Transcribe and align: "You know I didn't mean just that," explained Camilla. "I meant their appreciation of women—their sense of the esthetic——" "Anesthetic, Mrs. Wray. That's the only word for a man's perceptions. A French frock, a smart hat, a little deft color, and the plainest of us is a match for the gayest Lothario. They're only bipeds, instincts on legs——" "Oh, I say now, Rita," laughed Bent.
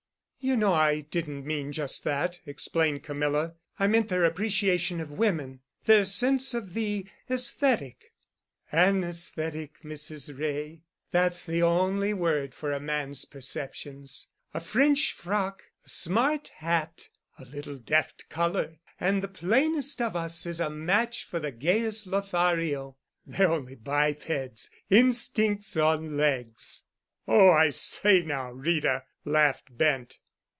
"You 0.43 0.55
know 0.57 0.73
I 0.73 1.01
didn't 1.01 1.45
mean 1.45 1.71
just 1.71 2.03
that," 2.03 2.39
explained 2.47 3.03
Camilla. 3.03 3.53
"I 3.77 3.85
meant 3.85 4.09
their 4.09 4.25
appreciation 4.25 4.99
of 4.99 5.11
women—their 5.11 6.03
sense 6.05 6.55
of 6.55 6.73
the 6.73 7.05
esthetic——" 7.29 8.09
"Anesthetic, 8.73 9.81
Mrs. 9.83 10.35
Wray. 10.35 10.81
That's 11.11 11.43
the 11.43 11.61
only 11.61 12.15
word 12.15 12.55
for 12.55 12.73
a 12.73 12.79
man's 12.79 13.23
perceptions. 13.23 14.29
A 14.51 14.59
French 14.59 15.13
frock, 15.13 15.61
a 15.85 15.89
smart 15.89 16.47
hat, 16.55 17.09
a 17.37 17.45
little 17.45 17.77
deft 17.77 18.27
color, 18.27 18.79
and 18.99 19.21
the 19.21 19.27
plainest 19.27 20.01
of 20.01 20.15
us 20.15 20.47
is 20.47 20.59
a 20.59 20.71
match 20.71 21.23
for 21.23 21.37
the 21.39 21.51
gayest 21.51 22.07
Lothario. 22.07 22.97
They're 23.27 23.47
only 23.51 23.75
bipeds, 23.75 24.71
instincts 24.89 25.77
on 25.77 26.17
legs——" 26.17 26.85
"Oh, 27.27 27.51
I 27.51 27.69
say 27.69 28.23
now, 28.23 28.49
Rita," 28.51 29.03
laughed 29.23 29.77
Bent. 29.77 30.17